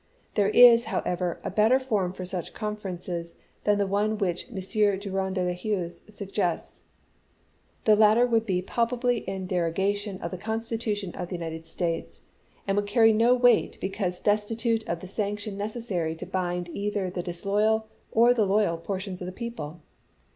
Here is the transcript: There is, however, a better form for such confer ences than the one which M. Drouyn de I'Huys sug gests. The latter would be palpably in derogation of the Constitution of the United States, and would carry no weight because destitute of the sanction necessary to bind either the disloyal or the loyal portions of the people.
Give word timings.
There 0.33 0.49
is, 0.49 0.85
however, 0.85 1.39
a 1.43 1.51
better 1.51 1.77
form 1.79 2.11
for 2.13 2.25
such 2.25 2.55
confer 2.55 2.91
ences 2.93 3.35
than 3.65 3.77
the 3.77 3.85
one 3.85 4.17
which 4.17 4.47
M. 4.49 4.55
Drouyn 4.55 5.31
de 5.31 5.41
I'Huys 5.41 6.01
sug 6.11 6.31
gests. 6.31 6.81
The 7.83 7.95
latter 7.95 8.25
would 8.25 8.43
be 8.47 8.63
palpably 8.63 9.17
in 9.29 9.45
derogation 9.45 10.19
of 10.19 10.31
the 10.31 10.39
Constitution 10.39 11.13
of 11.13 11.29
the 11.29 11.35
United 11.35 11.67
States, 11.67 12.21
and 12.67 12.75
would 12.77 12.87
carry 12.87 13.13
no 13.13 13.35
weight 13.35 13.77
because 13.79 14.19
destitute 14.19 14.83
of 14.89 15.01
the 15.01 15.07
sanction 15.07 15.55
necessary 15.55 16.15
to 16.15 16.25
bind 16.25 16.69
either 16.69 17.11
the 17.11 17.21
disloyal 17.21 17.85
or 18.11 18.33
the 18.33 18.47
loyal 18.47 18.77
portions 18.77 19.21
of 19.21 19.27
the 19.27 19.31
people. 19.31 19.81